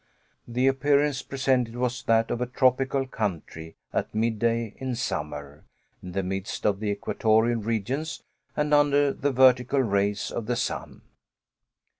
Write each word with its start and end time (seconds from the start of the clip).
The 0.47 0.65
appearance 0.65 1.21
presented 1.21 1.75
was 1.75 2.01
that 2.05 2.31
of 2.31 2.41
a 2.41 2.47
tropical 2.47 3.05
country 3.05 3.75
at 3.93 4.15
midday 4.15 4.73
in 4.79 4.95
summer 4.95 5.63
in 6.01 6.13
the 6.13 6.23
midst 6.23 6.65
of 6.65 6.79
the 6.79 6.89
equatorial 6.89 7.61
regions 7.61 8.23
and 8.57 8.73
under 8.73 9.13
the 9.13 9.31
vertical 9.31 9.81
rays 9.83 10.31
of 10.31 10.47
the 10.47 10.55
sun. 10.55 11.03